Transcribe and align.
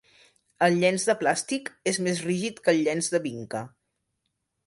El 0.67 0.77
llenç 0.83 1.03
de 1.09 1.15
plàstic 1.19 1.69
és 1.91 2.01
més 2.07 2.23
rígid 2.29 2.59
que 2.67 2.75
el 2.75 2.81
llenç 2.87 3.13
de 3.17 3.23
Binca. 3.29 3.61